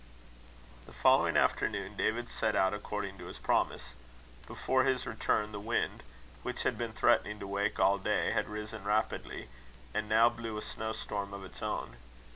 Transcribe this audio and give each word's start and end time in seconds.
The 0.87 0.93
following 0.93 1.37
afternoon, 1.37 1.95
David 1.95 2.27
set 2.27 2.55
out 2.55 2.73
according 2.73 3.19
to 3.19 3.27
his 3.27 3.37
promise. 3.37 3.93
Before 4.47 4.83
his 4.83 5.05
return, 5.05 5.51
the 5.51 5.59
wind, 5.59 6.01
which 6.41 6.63
had 6.63 6.75
been 6.75 6.91
threatening 6.93 7.39
to 7.39 7.45
wake 7.45 7.79
all 7.79 7.99
day, 7.99 8.31
had 8.31 8.49
risen 8.49 8.83
rapidly, 8.83 9.47
and 9.93 10.09
now 10.09 10.27
blew 10.27 10.57
a 10.57 10.63
snowstorm 10.63 11.35
of 11.35 11.43
its 11.45 11.61
own. 11.61 11.97